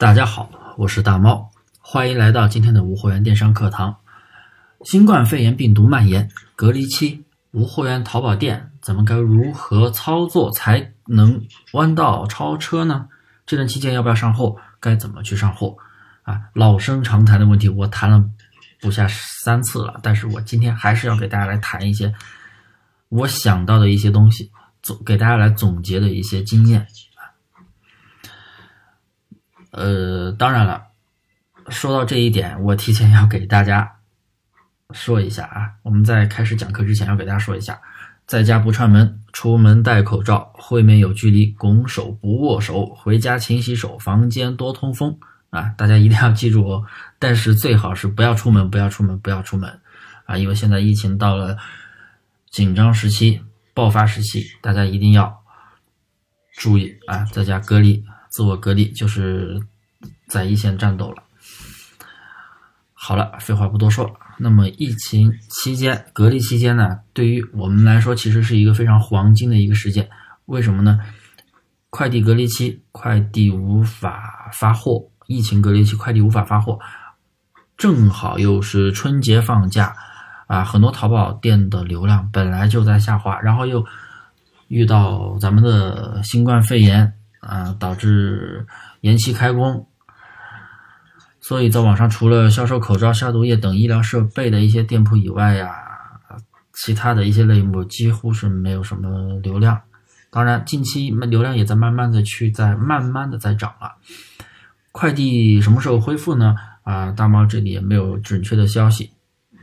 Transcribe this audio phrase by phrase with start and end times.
[0.00, 3.98] 大家好，我是大猫，欢迎来到今天的无货源电商课堂。
[4.82, 11.42] 新冠肺炎病毒蔓延，隔离期，无货源淘宝店咱们该如何操作才能
[11.74, 13.08] 弯道超车呢？
[13.44, 14.56] 这段期间要不要上货？
[14.80, 15.76] 该怎么去上货？
[16.22, 18.24] 啊，老生常谈的问题，我谈了
[18.80, 19.06] 不下
[19.44, 22.14] 三次了，但是我今天还是要给大家来谈一些
[23.10, 26.86] 我想到的一些东西，总给大家来总结的一些经验。
[29.70, 30.82] 呃，当然了，
[31.68, 33.98] 说到这一点，我提前要给大家
[34.92, 35.70] 说一下啊。
[35.82, 37.80] 我们在开始讲课之前，要给大家说一下：
[38.26, 45.16] 在家不串门，出门戴口罩，会面有距离，拱手不握手，回家勤洗手，房间多通风
[45.50, 45.72] 啊！
[45.76, 46.84] 大家一定要记住哦。
[47.18, 49.80] 但是最好是不要出门，不要出门，不要出门
[50.26, 50.36] 啊！
[50.36, 51.56] 因为现在疫情到了
[52.50, 53.40] 紧张时期、
[53.72, 55.44] 爆发时期，大家一定要
[56.56, 58.04] 注意啊，在家隔离。
[58.30, 59.60] 自我隔离就是
[60.28, 61.22] 在一线战斗了。
[62.94, 64.10] 好了，废话不多说。
[64.38, 70.08] 那么疫情期间、隔离期间呢，对于我们来说，其实是一个非常黄金的一个时间。
[70.46, 70.98] 为什么呢？
[71.90, 76.78] 快递隔离期，快递无法发货；疫情隔离期，快递无法发货。
[77.76, 79.96] 正好又是春节放假
[80.46, 83.84] 啊，很多淘宝店的流量本来就在下滑，然后又
[84.68, 87.12] 遇到咱们的新冠肺炎。
[87.40, 88.66] 啊，导致
[89.00, 89.86] 延期开工，
[91.40, 95.74] 所以在网上除了销售口罩、消毒液等医疗设备的一些店铺以外呀，
[96.72, 99.80] 其他的一些类目几乎是没有什么流量。
[100.30, 103.96] 当然，近期流量也在慢慢的去在慢慢的在涨了。
[104.92, 106.54] 快递什么时候恢复呢？
[106.82, 109.12] 啊，大猫这里也没有准确的消息。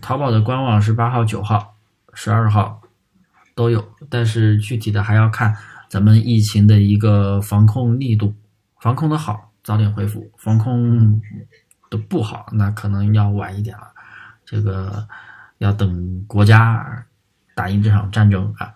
[0.00, 1.76] 淘宝的官网是八号、九号、
[2.14, 2.80] 十二号
[3.54, 5.56] 都有，但是具体的还要看。
[5.88, 8.34] 咱们疫情的一个防控力度，
[8.80, 11.20] 防控的好，早点恢复；防控
[11.90, 13.88] 的不好，那可能要晚一点了。
[14.44, 15.08] 这个
[15.58, 17.06] 要等国家
[17.54, 18.74] 打赢这场战争啊。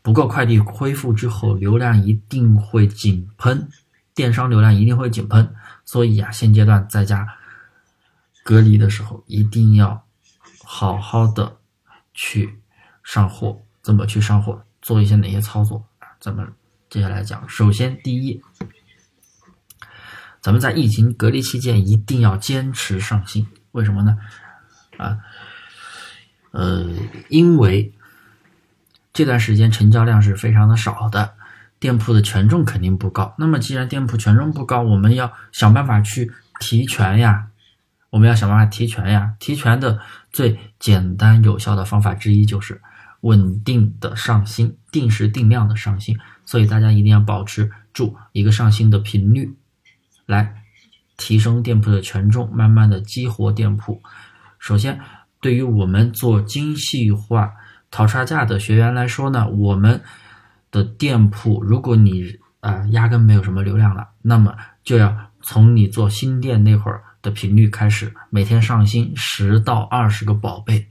[0.00, 3.68] 不过快递恢复之后，流量一定会井喷，
[4.14, 5.54] 电商流量一定会井喷。
[5.84, 7.26] 所以啊，现阶段在家
[8.42, 10.04] 隔离的时候，一定要
[10.64, 11.56] 好好的
[12.14, 12.60] 去
[13.02, 13.60] 上货。
[13.82, 14.62] 怎么去上货？
[14.82, 15.87] 做一些哪些操作？
[16.20, 16.52] 咱们
[16.90, 18.42] 接下来讲，首先第一，
[20.40, 24.18] 咱们在疫情隔离期间一定要坚持上新，为什么呢？
[24.96, 25.18] 啊，
[26.50, 26.86] 呃，
[27.28, 27.92] 因为
[29.12, 31.34] 这段时间成交量是非常的少的，
[31.78, 33.36] 店铺的权重肯定不高。
[33.38, 37.46] 那么既然店铺权重不高，我们要想办法去提权呀，
[38.10, 39.36] 我们要想办法提权呀。
[39.38, 40.00] 提权的
[40.32, 42.80] 最简单有效的方法之一就是。
[43.20, 49.56] 稳定的上新，定时定量的上新，所以大家一定要保持住一个上新的频率，
[50.26, 50.62] 来
[51.16, 54.00] 提升店铺的权重，慢慢的激活店铺。
[54.58, 55.00] 首先，
[55.40, 57.52] 对于我们做精细化
[57.90, 60.00] 淘差价的学员来说呢，我们
[60.70, 64.54] 的店铺，如果你啊压根没有什么流量了，那么
[64.84, 70.86] 就要从你做新店那会儿的频率开始，每天上新十到二十个宝贝。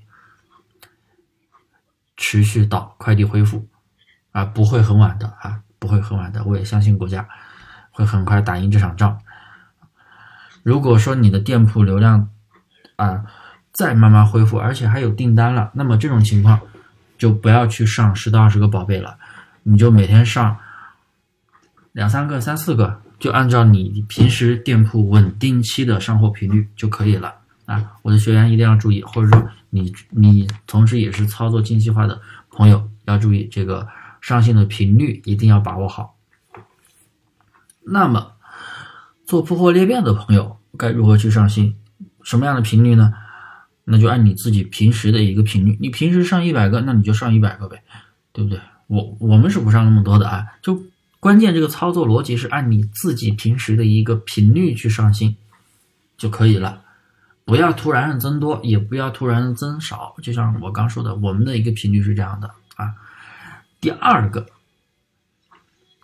[2.18, 3.66] 持续到快递恢复，
[4.32, 6.44] 啊，不会很晚的啊，不会很晚的。
[6.44, 7.26] 我也相信国家
[7.92, 9.18] 会很快打赢这场仗。
[10.64, 12.30] 如果说你的店铺流量
[12.98, 13.24] 啊
[13.72, 16.60] 再慢慢恢复，而且还有订单了，那么这种情况
[17.18, 19.18] 就不要去上十到二十个宝贝了，
[19.64, 20.58] 你就每天上
[21.92, 27.34] 两三个、三四个，就按照你平时店铺稳定期的上货频率就可以了。
[27.66, 29.50] 啊，我的学员一定要注意，或者说
[29.82, 33.88] 你你同时也是操作精细化的朋友要注意这个
[34.22, 36.16] 上新的频率一定要把握好。
[37.84, 38.34] 那么
[39.26, 41.76] 做铺货裂变的朋友该如何去上新？
[42.24, 43.14] 什么样的频率呢？
[43.86, 47.84] 那就按你自己平时的一个频率，你平时上一百个，那你就上一百个呗，
[48.34, 48.60] 对不对？
[48.88, 50.84] 我我们是不上那么多的啊，就
[51.22, 55.38] 关键这个操作逻辑是按你自己平时的一个频率去上新
[56.18, 56.84] 就可以了。
[57.48, 62.94] 不要突然增多，也不要突然的增少，就像我刚说的，我们的一个频率是这样的啊。
[63.80, 64.46] 第二个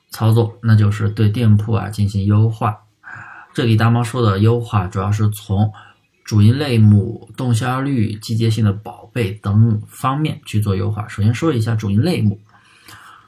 [0.10, 2.80] 操作，那就是对店铺啊进行优化。
[3.54, 5.70] 这里大猫说的优化，主要是从
[6.24, 11.06] 主营类目、动销率、季节性的宝贝等方面去做优化。
[11.10, 12.40] 首先说一下主营类目，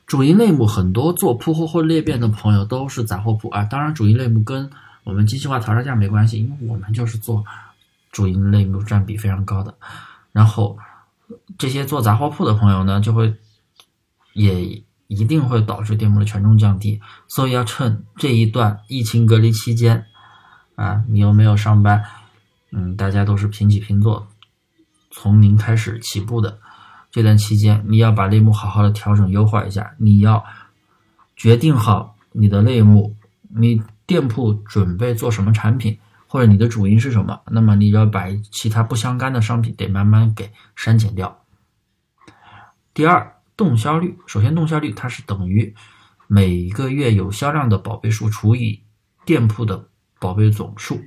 [0.07, 3.65] 主营类目很多做铺货或裂变的朋友都是杂货铺啊。
[3.65, 4.69] 当然，主营类目跟
[5.03, 7.43] 我们精细化淘差价没关系，因为我们就是做。
[8.15, 9.75] 主营类目占比非常高的，
[10.31, 10.77] 然后
[11.57, 13.35] 这些做杂货铺的朋友呢，就会
[14.31, 20.05] 也一定会导致店铺的权重降低，所以要趁这一段疫情隔离期间
[20.75, 22.05] 啊，你又没有上班，
[22.71, 24.25] 嗯，大家都是平起平坐，
[25.11, 26.57] 从零开始起步的。
[27.11, 30.41] 这段期间，你要把类目好好的调整优化一下，你要
[31.35, 33.13] 决定好你的类目，
[33.49, 41.43] 你店铺准备做什么产品，或者你的主营是什么，那么你要把其他不相干的商品得慢慢给删减掉。
[42.93, 45.73] 第二，动销率，首先动销率它是等于
[46.27, 48.81] 每个月有销量的宝贝数除以
[49.25, 49.87] 店铺的
[50.19, 51.01] 宝贝总数，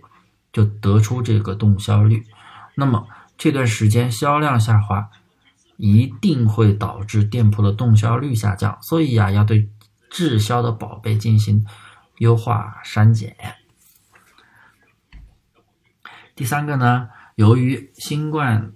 [0.53, 2.25] 就得出这个动销率。
[2.75, 3.06] 那么
[3.37, 5.11] 这段时间销量下滑。
[5.81, 9.69] 一定会导致店铺的动销率下降，所以呀，要对
[10.11, 11.65] 滞销的宝贝进行
[12.17, 13.37] 优化删减。
[16.38, 18.70] 第三个呢，由于新冠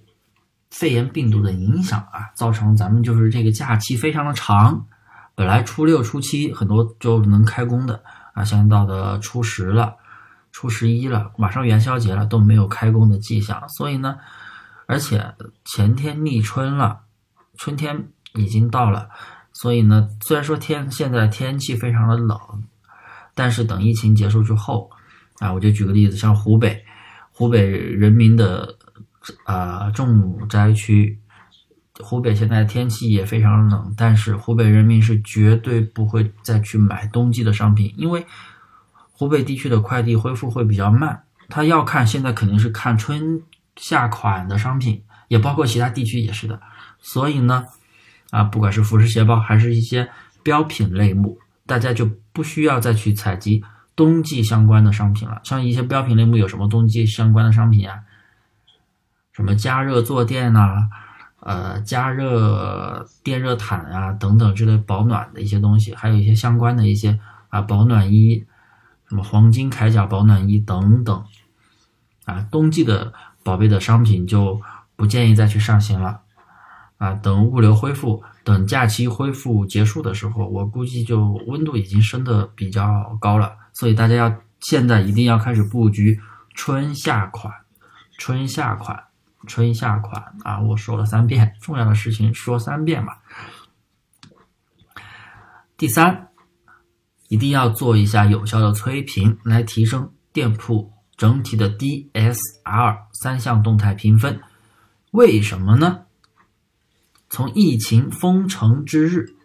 [0.69, 4.85] 肺炎病毒的影响啊，造成咱们就是这个假期非常的长。
[5.33, 9.95] 本来初六、初七很多就能开工的啊，现在到的初十了、
[10.51, 14.17] 初十一了，马上元宵节了，都没有开工的迹象，所以呢。
[14.85, 15.33] 而且
[15.63, 17.03] 前天立春了，
[17.57, 19.07] 春天已经到了，
[19.53, 22.37] 所以呢，虽然说天现在天气非常的冷，
[23.33, 24.91] 但是等疫情结束之后，
[25.39, 26.83] 啊，我就举个例子，像湖北，
[27.33, 28.77] 湖北人民的
[29.43, 31.19] 啊重灾区，
[31.99, 38.25] 湖北现在天气也非常冷，但是湖北人民是绝对不会再去买冬季的商品，因为
[39.11, 43.43] 湖北地区的快递恢复会比较慢，他要看现在肯定是看春。
[43.75, 46.61] 夏款的商品也包括其他地区也是的，
[46.99, 47.65] 所以呢，
[48.29, 50.07] 啊，不管是服饰鞋包还是一些
[50.43, 53.63] 标品类目，大家就不需要再去采集
[53.95, 55.41] 冬季相关的商品了。
[55.43, 57.99] 像一些标品类目有什么冬季相关的商品啊？
[59.31, 60.89] 什么加热坐垫呐，
[61.39, 67.19] 呃，加热电热毯啊等等之类保暖的一些东西，还有一些相关的一些
[67.49, 68.45] 啊保暖衣，
[69.07, 71.23] 什么黄金铠甲保暖衣等等，
[72.25, 73.13] 啊，冬季的。
[73.45, 74.61] 宝贝的商品就
[74.95, 76.21] 不建议再去上新了，
[76.97, 86.19] 啊，等物流恢复，等假期恢复结束的时候，我估计就温度已经升的比较高了，所以大家要现在一定要开始布局
[86.53, 87.51] 春夏款，
[88.17, 89.03] 春夏款，
[89.47, 90.61] 春夏款啊！
[90.61, 93.13] 我说了三遍，重要的事情说三遍嘛。
[95.75, 96.29] 第三，
[97.27, 100.93] 一定要做一下有效的催评，来提升店铺。
[101.15, 104.41] 整体的 DSR 三项动态评分，
[105.11, 106.05] 为什么呢？
[107.29, 109.35] 从疫情封城之日，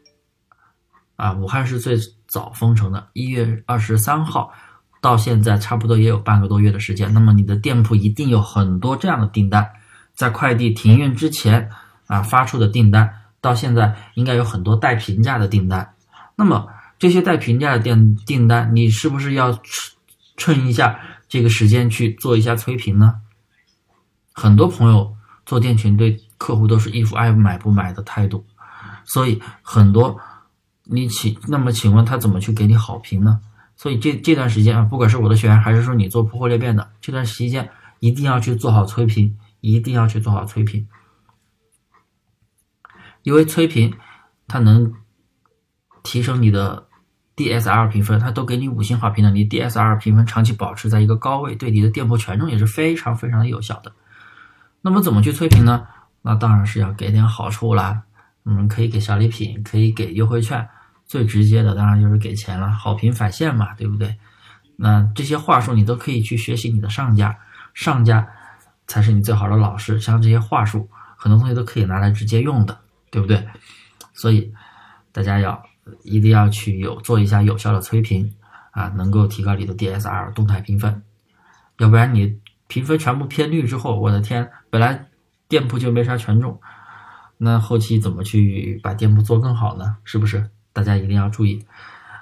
[1.16, 1.96] 啊，武汉是最
[2.28, 4.52] 早封城的，一月二十三号
[5.00, 7.12] 到现在，差不多也有半个多月的时间。
[7.12, 9.69] 那么你的店铺一定有很多这样的订单，
[10.14, 11.69] 在快递停运之前
[12.06, 13.10] 啊发出的订单，
[13.40, 15.94] 到现在应该有很多带评价的订单。
[16.36, 19.58] 那么这些带评价的订订单，你是不是要
[20.36, 21.00] 趁一下？
[21.28, 23.16] 这个时间去做一下催评呢？
[24.32, 25.14] 很多朋友
[25.44, 28.46] 做店群对客户都是一副爱买不买的态度，
[29.04, 30.19] 所以很多
[30.90, 33.40] 你请那么请问他怎么去给你好评呢？
[33.76, 37.70] 所以这这段时间啊，不管是我的学员还是说你做铺货裂变的，这段时间
[38.00, 40.88] 一定要去做好催评，一定要去做好催评，
[43.23, 43.94] 因为催评
[44.46, 44.93] 它能
[46.02, 46.87] 提升你的。
[47.38, 53.92] DSR 评分，它都给你五星好评的，你 DSR 评分长期保持在一个高位，对你的店铺权重也是非常非常的有效的。
[54.80, 55.87] 那么怎么去催评呢？
[56.23, 58.02] 那当然是要给点好处啦，
[58.45, 60.68] 嗯，可以给小礼品，可以给优惠券，
[61.09, 64.17] 最直接的当然就是给钱了，好评返现嘛，对不对？
[64.77, 67.37] 那这些话术你都可以去学习你的上家，
[67.75, 68.29] 上家
[68.87, 69.99] 才是你最好的老师。
[69.99, 72.79] 像这些话术，很多同学都可以拿来直接用的，
[73.11, 73.45] 对不对？
[74.12, 74.53] 所以
[75.11, 75.61] 大家要。
[76.03, 78.31] 一定要去有做一下有效的催评
[78.73, 81.03] 啊，能够提高你的 DSR 动态评分，
[81.79, 85.07] 要不然你评分全部偏绿之后，我的天，本来
[85.49, 86.61] 店铺就没啥权重，
[87.38, 89.97] 那后期怎么去把店铺做更好呢？
[90.05, 90.50] 是不是？
[90.78, 91.66] 大家一定要注意。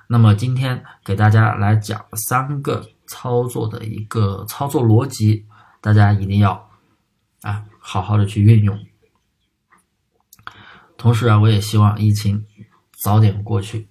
[0.06, 5.44] 那么今天给大家来讲三个操作的一个操作逻辑，
[5.82, 6.70] 大家一定要
[7.42, 8.82] 啊好好的去运用。
[10.96, 12.46] 同时啊，我也希望疫情。
[12.98, 13.86] 早点过去，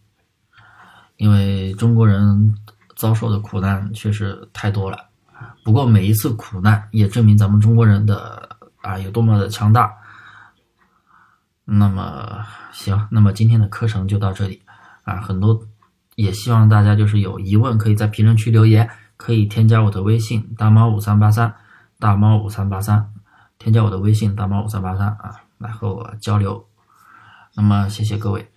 [1.17, 2.55] 因为中国人
[2.95, 4.98] 遭受的苦难确实太多了。
[5.63, 8.50] 不过每一次苦难也证明咱们中国人的
[8.81, 9.93] 啊有多么的强大。
[11.65, 14.62] 那么行，那么今天的课程就到这里
[15.03, 15.17] 啊。
[15.17, 15.67] 很多
[16.15, 21.53] 也希望大家就是有疑问可以在评论区留言，可以添加我的微信大猫五三八三
[22.00, 23.12] 大猫五三八三，
[23.57, 26.65] 添加我的微信大猫五三八三啊，来和我交流。
[27.55, 28.51] 那么谢谢各位。